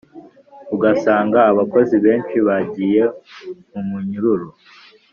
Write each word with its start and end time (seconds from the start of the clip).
ugasanga 0.75 1.39
abakozi 1.51 1.95
benshi 2.05 2.35
bagiye 2.47 3.01
mu 3.71 3.81
munyururu. 3.89 4.47